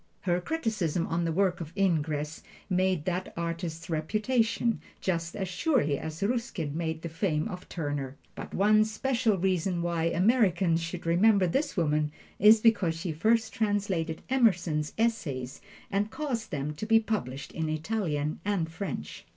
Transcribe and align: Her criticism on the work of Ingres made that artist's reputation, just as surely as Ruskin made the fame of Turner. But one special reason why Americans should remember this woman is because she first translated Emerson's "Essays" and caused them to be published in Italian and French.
Her 0.21 0.41
criticism 0.41 1.05
on 1.05 1.25
the 1.25 1.31
work 1.31 1.61
of 1.61 1.73
Ingres 1.77 2.41
made 2.71 3.05
that 3.05 3.31
artist's 3.37 3.87
reputation, 3.87 4.81
just 4.99 5.35
as 5.35 5.47
surely 5.47 5.99
as 5.99 6.23
Ruskin 6.23 6.75
made 6.75 7.03
the 7.03 7.07
fame 7.07 7.47
of 7.47 7.69
Turner. 7.69 8.15
But 8.33 8.51
one 8.51 8.83
special 8.83 9.37
reason 9.37 9.83
why 9.83 10.05
Americans 10.05 10.81
should 10.81 11.05
remember 11.05 11.45
this 11.45 11.77
woman 11.77 12.11
is 12.39 12.61
because 12.61 12.95
she 12.95 13.11
first 13.11 13.53
translated 13.53 14.23
Emerson's 14.27 14.91
"Essays" 14.97 15.61
and 15.91 16.09
caused 16.09 16.49
them 16.49 16.73
to 16.77 16.87
be 16.87 16.99
published 16.99 17.51
in 17.51 17.69
Italian 17.69 18.39
and 18.43 18.71
French. 18.71 19.27